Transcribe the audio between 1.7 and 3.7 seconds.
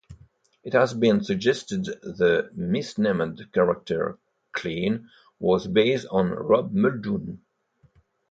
the misnamed